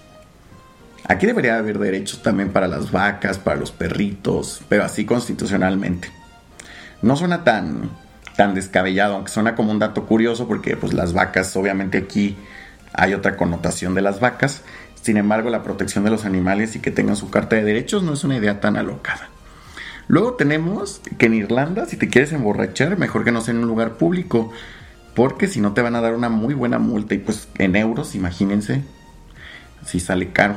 [1.07, 6.09] Aquí debería haber derechos también para las vacas, para los perritos, pero así constitucionalmente.
[7.03, 7.91] No suena tan,
[8.35, 12.35] tan descabellado, aunque suena como un dato curioso porque pues las vacas, obviamente aquí
[12.93, 14.63] hay otra connotación de las vacas,
[14.99, 18.13] sin embargo la protección de los animales y que tengan su carta de derechos no
[18.13, 19.29] es una idea tan alocada.
[20.09, 23.67] Luego tenemos que en Irlanda, si te quieres emborrachar, mejor que no sea en un
[23.67, 24.51] lugar público,
[25.13, 28.15] porque si no te van a dar una muy buena multa y pues en euros,
[28.15, 28.81] imagínense,
[29.85, 30.55] si sale caro.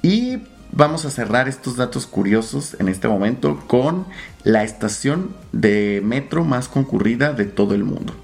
[0.00, 0.38] Y
[0.70, 4.06] vamos a cerrar estos datos curiosos en este momento con
[4.42, 8.14] la estación de metro más concurrida de todo el mundo.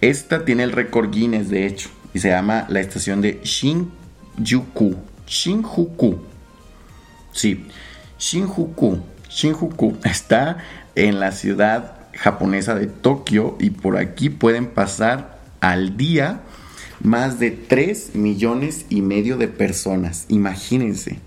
[0.00, 4.94] Esta tiene el récord Guinness, de hecho, y se llama la estación de Shinjuku.
[5.26, 6.20] Shinjuku.
[7.32, 7.66] Sí,
[8.20, 9.09] Shinjuku.
[9.30, 10.58] Shinjuku está
[10.96, 16.40] en la ciudad japonesa de Tokio y por aquí pueden pasar al día
[17.02, 20.26] más de 3 millones y medio de personas.
[20.28, 21.18] Imagínense,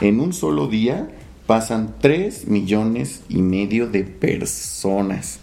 [0.00, 1.08] en un solo día
[1.46, 5.38] pasan 3 millones y medio de personas.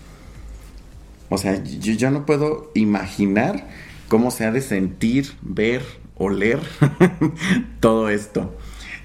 [1.30, 3.68] O sea, yo ya no puedo imaginar
[4.08, 5.84] cómo se ha de sentir, ver,
[6.16, 6.60] oler
[7.80, 8.56] todo esto.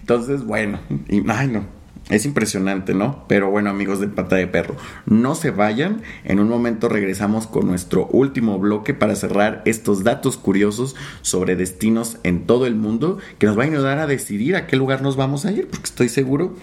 [0.01, 1.67] Entonces, bueno, y, ay no,
[2.11, 3.25] es impresionante, ¿no?
[3.29, 6.03] Pero bueno, amigos de Pata de Perro, no se vayan.
[6.25, 12.19] En un momento regresamos con nuestro último bloque para cerrar estos datos curiosos sobre destinos
[12.23, 15.17] en todo el mundo que nos va a ayudar a decidir a qué lugar nos
[15.17, 16.55] vamos a ir, porque estoy seguro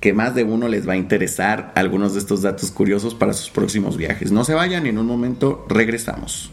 [0.00, 3.50] que más de uno les va a interesar algunos de estos datos curiosos para sus
[3.50, 4.30] próximos viajes.
[4.30, 6.52] No se vayan, en un momento regresamos.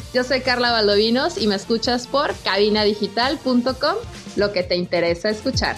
[0.13, 3.95] Yo soy Carla Valdovinos y me escuchas por cabinadigital.com,
[4.35, 5.77] lo que te interesa escuchar.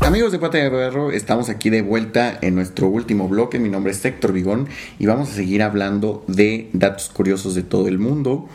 [0.00, 3.58] Amigos de Pata de Perro, estamos aquí de vuelta en nuestro último bloque.
[3.58, 4.68] Mi nombre es Héctor Vigón
[5.00, 8.48] y vamos a seguir hablando de datos curiosos de todo el mundo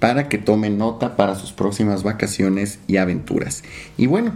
[0.00, 3.64] para que tomen nota para sus próximas vacaciones y aventuras.
[3.96, 4.32] Y bueno,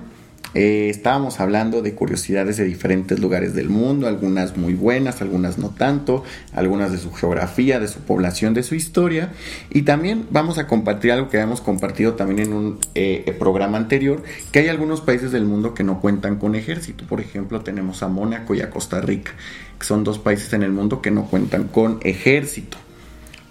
[0.54, 5.70] eh, estábamos hablando de curiosidades de diferentes lugares del mundo, algunas muy buenas, algunas no
[5.70, 9.32] tanto, algunas de su geografía, de su población, de su historia.
[9.70, 14.22] Y también vamos a compartir algo que habíamos compartido también en un eh, programa anterior,
[14.52, 17.04] que hay algunos países del mundo que no cuentan con ejército.
[17.06, 19.32] Por ejemplo, tenemos a Mónaco y a Costa Rica,
[19.78, 22.76] que son dos países en el mundo que no cuentan con ejército.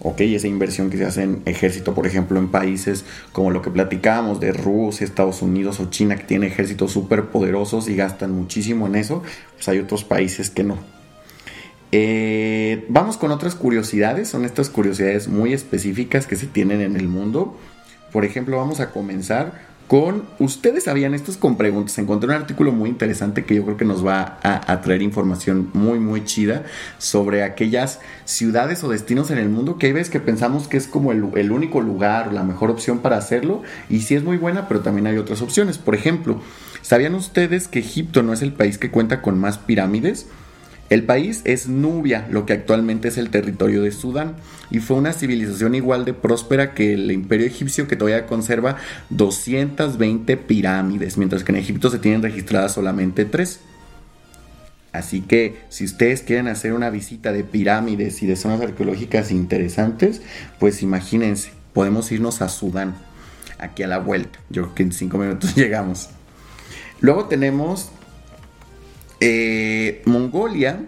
[0.02, 0.22] ¿Ok?
[0.22, 4.40] Esa inversión que se hace en ejército, por ejemplo, en países como lo que platicábamos
[4.40, 8.96] de Rusia, Estados Unidos o China, que tienen ejércitos súper poderosos y gastan muchísimo en
[8.96, 9.24] eso,
[9.56, 10.78] pues hay otros países que no.
[11.92, 17.08] Eh, vamos con otras curiosidades, son estas curiosidades muy específicas que se tienen en el
[17.08, 17.58] mundo.
[18.12, 21.98] Por ejemplo, vamos a comenzar con ustedes sabían estos con preguntas.
[21.98, 25.98] Encontré un artículo muy interesante que yo creo que nos va a, traer información muy
[26.00, 26.64] muy chida
[27.00, 30.86] sobre aquellas ciudades o destinos en el mundo que hay veces que pensamos que es
[30.86, 34.38] como el, el único lugar o la mejor opción para hacerlo y sí es muy
[34.38, 35.80] buena, pero también hay otras opciones.
[35.80, 36.40] Por ejemplo,
[36.84, 40.28] ¿sabían ustedes que Egipto no es el país que cuenta con más pirámides?
[40.90, 44.36] El país es Nubia, lo que actualmente es el territorio de Sudán,
[44.72, 48.78] y fue una civilización igual de próspera que el imperio egipcio que todavía conserva
[49.12, 53.60] 220 pirámides, mientras que en Egipto se tienen registradas solamente 3.
[54.92, 60.24] Así que si ustedes quieren hacer una visita de pirámides y de zonas arqueológicas interesantes,
[60.60, 62.96] pues imagínense, podemos irnos a Sudán,
[63.60, 64.40] aquí a la vuelta.
[64.50, 66.10] Yo creo que en 5 minutos llegamos.
[67.00, 67.92] Luego tenemos
[69.22, 70.88] eh, Mongolia,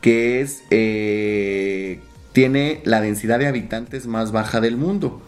[0.00, 2.00] que es eh,
[2.32, 5.22] tiene la densidad de habitantes más baja del mundo.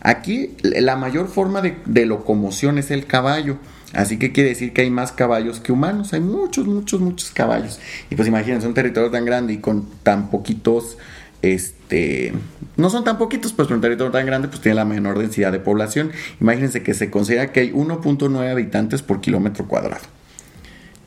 [0.00, 3.58] Aquí la mayor forma de, locomoción es el caballo.
[3.94, 6.12] Así que quiere decir que hay más caballos que humanos.
[6.12, 7.80] Hay muchos, muchos, muchos caballos.
[8.10, 10.98] Y pues imagínense un territorio tan grande y con tan poquitos,
[11.42, 12.32] este,
[12.76, 15.60] no son tan poquitos, pues un territorio tan grande pues tiene la menor densidad de
[15.60, 16.12] población.
[16.40, 20.17] Imagínense que se considera que hay 1.9 habitantes por kilómetro cuadrado.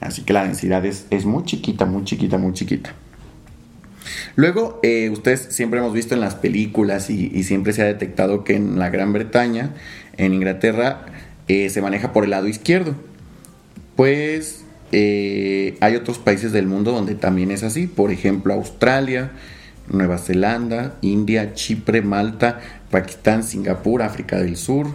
[0.01, 2.93] Así que la densidad es, muy chiquita, muy chiquita, muy chiquita.
[4.35, 8.55] Luego, eh, ustedes siempre hemos visto en las películas y, siempre se ha detectado que
[8.55, 9.75] en la Gran Bretaña,
[10.17, 11.05] en Inglaterra,
[11.47, 12.95] eh, se maneja por el lado izquierdo.
[13.95, 17.85] Pues eh, hay otros países del mundo donde también es así.
[17.85, 19.31] Por ejemplo, Australia,
[19.87, 22.59] Nueva Zelanda, India, Chipre, Malta,
[22.89, 24.87] Pakistán, Singapur, África del Sur,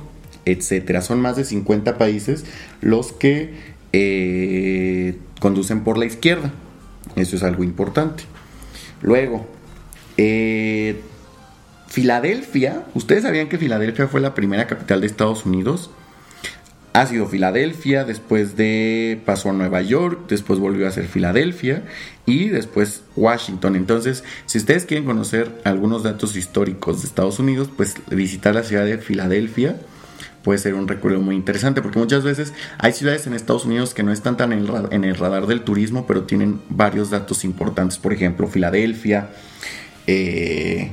[0.46, 1.00] etc.
[1.00, 2.44] Son más de 50 países
[2.80, 6.52] los que eh, conducen por la izquierda.
[7.14, 8.24] Eso es algo importante.
[9.02, 9.46] Luego,
[10.16, 11.00] eh,
[11.88, 15.90] Filadelfia, ¿ustedes sabían que Filadelfia fue la primera capital de Estados Unidos?
[16.92, 21.84] Ha sido Filadelfia, después de pasó a Nueva York, después volvió a ser Filadelfia
[22.24, 23.76] y después Washington.
[23.76, 28.86] Entonces, si ustedes quieren conocer algunos datos históricos de Estados Unidos, pues visitar la ciudad
[28.86, 29.76] de Filadelfia
[30.46, 34.04] puede ser un recuerdo muy interesante, porque muchas veces hay ciudades en Estados Unidos que
[34.04, 38.46] no están tan en el, radar del turismo, pero tienen varios datos importantes, por ejemplo,
[38.46, 39.30] Filadelfia,
[40.06, 40.92] eh,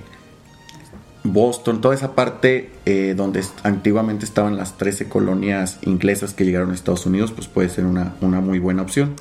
[1.24, 6.74] Boston, toda esa parte eh, donde antiguamente estaban las 13 colonias inglesas que llegaron a
[6.74, 9.14] Estados Unidos, pues puede ser una, una muy buena opción.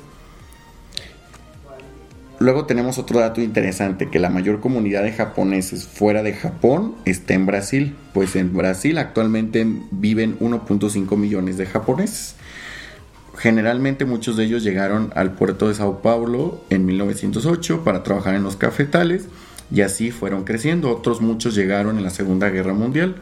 [2.43, 7.35] Luego tenemos otro dato interesante, que la mayor comunidad de japoneses fuera de Japón está
[7.35, 12.35] en Brasil, pues en Brasil actualmente viven 1.5 millones de japoneses.
[13.37, 18.43] Generalmente muchos de ellos llegaron al puerto de Sao Paulo en 1908 para trabajar en
[18.43, 19.29] los cafetales
[19.71, 20.91] y así fueron creciendo.
[20.91, 23.15] Otros muchos llegaron en la Segunda Guerra Mundial.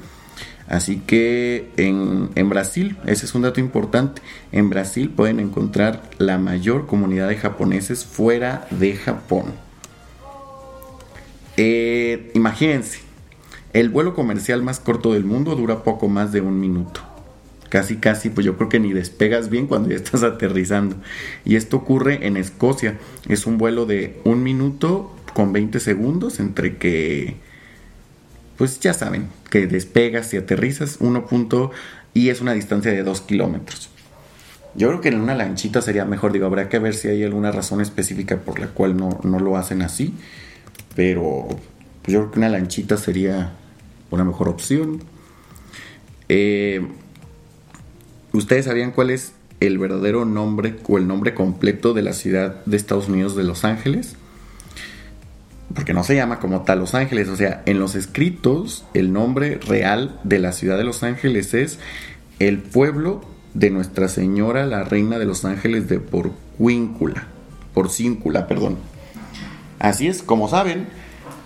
[0.71, 4.21] Así que en, Brasil, ese es un dato importante,
[4.53, 9.47] en Brasil pueden encontrar la mayor comunidad de japoneses fuera de Japón.
[11.57, 13.01] Eh, imagínense,
[13.73, 17.01] el vuelo comercial más corto del mundo dura poco más de un minuto.
[17.67, 20.95] Casi, casi, pues yo creo que ni despegas bien cuando ya estás aterrizando.
[21.43, 22.97] Y esto ocurre en Escocia.
[23.27, 27.50] Es un vuelo de un minuto con 20 segundos entre que
[28.61, 31.25] pues ya saben, que despegas y aterrizas 1.
[32.13, 33.89] y es una distancia de 2 kilómetros.
[34.75, 37.51] Yo creo que en una lanchita sería mejor, digo, habrá que ver si hay alguna
[37.51, 40.13] razón específica por la cual no, no lo hacen así,
[40.95, 41.47] pero
[42.03, 43.53] pues yo creo que una lanchita sería
[44.11, 45.01] una mejor opción.
[46.29, 46.85] Eh,
[48.31, 52.77] ¿Ustedes sabían cuál es el verdadero nombre o el nombre completo de la ciudad de
[52.77, 54.17] Estados Unidos de Los Ángeles?
[55.73, 59.59] Porque no se llama como tal Los Ángeles, o sea, en los escritos el nombre
[59.65, 61.79] real de la ciudad de Los Ángeles es
[62.39, 63.21] el pueblo
[63.53, 67.27] de Nuestra Señora, la Reina de Los Ángeles de Porcuíncula,
[67.73, 68.77] Porcíncula, perdón.
[69.79, 70.87] Así es, como saben,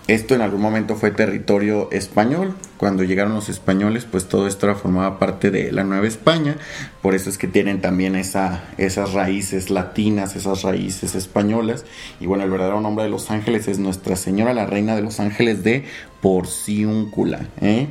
[0.08, 2.54] esto en algún momento fue territorio español.
[2.76, 6.56] Cuando llegaron los españoles, pues todo esto formaba parte de la Nueva España.
[7.02, 11.84] Por eso es que tienen también esa, esas raíces latinas, esas raíces españolas.
[12.20, 15.18] Y bueno, el verdadero nombre de Los Ángeles es Nuestra Señora, la Reina de Los
[15.18, 15.84] Ángeles de
[16.20, 17.48] Porciúncula.
[17.60, 17.88] ¿eh?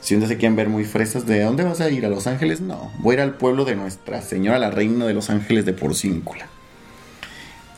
[0.00, 2.04] Si ustedes se quieren ver muy fresas, ¿de dónde vas a ir?
[2.06, 2.60] ¿A Los Ángeles?
[2.60, 5.74] No, voy a ir al pueblo de Nuestra Señora, la Reina de Los Ángeles de
[5.74, 6.48] Porciúncula.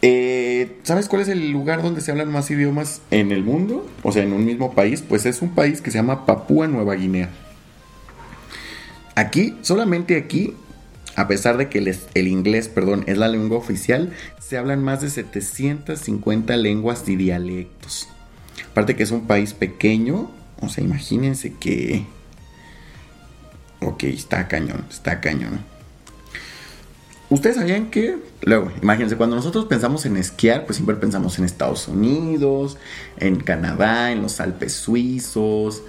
[0.05, 3.89] Eh, ¿Sabes cuál es el lugar donde se hablan más idiomas en el mundo?
[4.03, 5.03] O sea, en un mismo país.
[5.09, 7.31] Pues es un país que se llama Papúa Nueva Guinea.
[9.15, 10.55] Aquí, solamente aquí,
[11.17, 11.79] a pesar de que
[12.15, 18.09] el, inglés, perdón, es la lengua oficial, se hablan más de 750 lenguas y dialectos.
[18.71, 20.31] Aparte que es un país pequeño,
[20.61, 22.07] o sea, imagínense que...
[23.81, 25.61] Ok, está cañón, está cañón.
[27.33, 31.89] Ustedes sabían que, luego, imagínense, cuando nosotros pensamos en esquiar, pues siempre pensamos en Estados
[31.89, 32.77] Unidos,
[33.17, 35.83] en Canadá, en los Alpes suizos,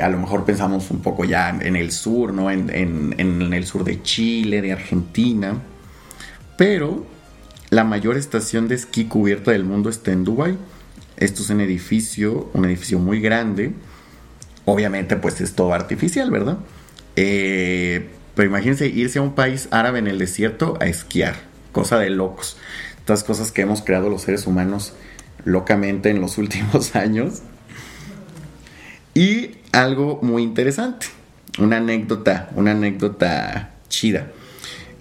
[0.00, 2.48] a lo mejor pensamos un poco ya en el sur, ¿no?
[2.48, 5.60] En, el sur de Chile, de Argentina.
[6.56, 7.04] Pero
[7.70, 10.56] la mayor estación de esquí cubierta del mundo está en Dubai.
[11.16, 13.72] Esto es un edificio, un edificio muy grande.
[14.64, 16.58] Obviamente, pues es todo artificial, ¿verdad?
[17.16, 21.34] Eh, pero imagínense irse a un país árabe en el desierto a esquiar.
[21.72, 22.56] Cosa de locos.
[22.98, 24.92] Estas cosas que hemos creado los seres humanos
[25.44, 27.42] locamente en los últimos años.
[29.12, 31.06] Y algo muy interesante.
[31.58, 34.28] Una anécdota, una anécdota chida.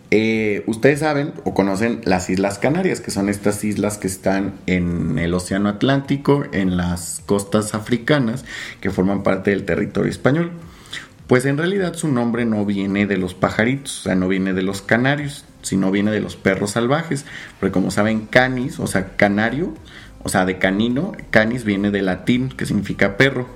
[0.10, 5.20] Eh, ustedes saben o conocen las Islas Canarias, que son estas islas que están en
[5.20, 8.46] el Océano Atlántico, en las costas africanas,
[8.82, 10.54] que forman parte del territorio español.
[11.28, 14.62] Pues en realidad su nombre no viene de los pajaritos, o sea, no viene de
[14.62, 17.26] los canarios, sino viene de los perros salvajes.
[17.60, 19.74] Porque como saben, canis, o sea, canario,
[20.24, 23.50] o sea, de canino, canis viene de latín, que significa perro.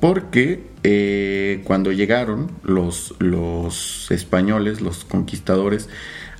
[0.00, 5.88] Porque eh, cuando llegaron los, los españoles, los conquistadores,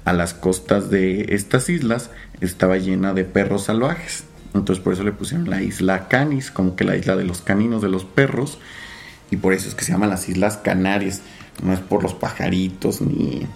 [0.05, 2.11] a las costas de estas islas,
[2.41, 4.25] estaba llena de perros salvajes.
[4.55, 7.83] Entonces por eso le pusieron la isla Canis, como que la isla de los caninos,
[7.83, 8.59] de los perros
[9.35, 11.21] y por eso es que se llaman las Islas Canarias.
[11.63, 13.47] No es por los pajaritos ni,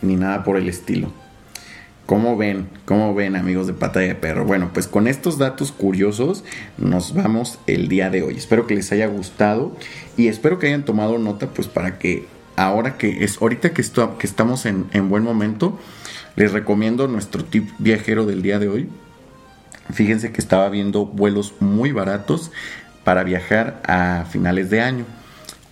[0.00, 1.12] ni nada por el estilo.
[2.06, 2.68] ¿Cómo ven?
[2.86, 4.46] ¿Cómo ven amigos de pata de perro?
[4.46, 6.44] Bueno, pues con estos datos curiosos
[6.78, 8.36] nos vamos el día de hoy.
[8.36, 9.76] Espero que les haya gustado
[10.16, 12.26] y espero que hayan tomado nota pues para que
[12.56, 15.78] ahora que es ahorita que, que estamos en, en buen momento,
[16.36, 18.88] les recomiendo nuestro tip viajero del día de hoy.
[19.92, 22.50] Fíjense que estaba viendo vuelos muy baratos
[23.04, 25.04] para viajar a finales de año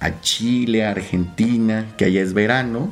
[0.00, 2.90] a Chile, a Argentina, que allá es verano,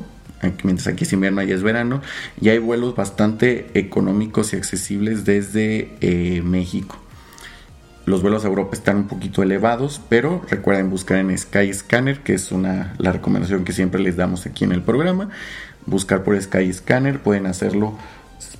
[0.63, 2.01] mientras aquí es invierno, allá es verano,
[2.39, 6.97] y hay vuelos bastante económicos y accesibles desde eh, México.
[8.05, 12.51] Los vuelos a Europa están un poquito elevados, pero recuerden buscar en Skyscanner, que es
[12.51, 15.29] una, la recomendación que siempre les damos aquí en el programa.
[15.87, 17.97] Buscar por Skyscanner, pueden hacerlo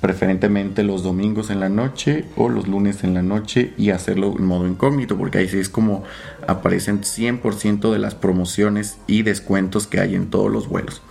[0.02, 4.46] preferentemente los domingos en la noche o los lunes en la noche y hacerlo en
[4.46, 6.04] modo incógnito porque ahí sí es como
[6.48, 11.02] aparecen 100% de las promociones y descuentos que hay en todos los vuelos.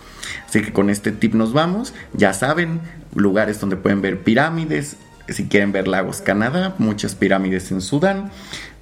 [0.47, 1.93] Así que con este tip nos vamos.
[2.13, 2.81] Ya saben,
[3.13, 4.97] lugares donde pueden ver pirámides.
[5.27, 8.31] Si quieren ver lagos Canadá, muchas pirámides en Sudán.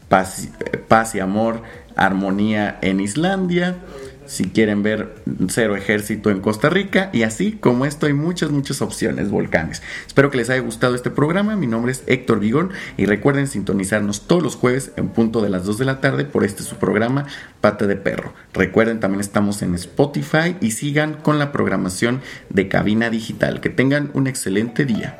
[0.10, 0.50] Paz,
[0.88, 1.64] paz y amor,
[1.96, 3.78] armonía en Islandia
[4.34, 5.14] si quieren ver
[5.48, 9.84] cero ejército en Costa Rica y así como esto hay muchas muchas opciones volcanes.
[10.08, 14.28] Espero que les haya gustado este programa, mi nombre es Héctor Vigón y recuerden sintonizarnos
[14.28, 17.26] todos los jueves en punto de las 2 de la tarde por este su programa
[17.62, 18.34] Pata de Perro.
[18.54, 23.62] Recuerden también estamos en Spotify y sigan con la programación de Cabina Digital.
[23.62, 25.20] Que tengan un excelente día.